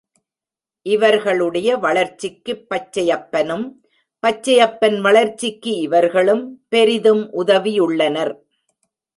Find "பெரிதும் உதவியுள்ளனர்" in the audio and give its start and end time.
6.69-8.33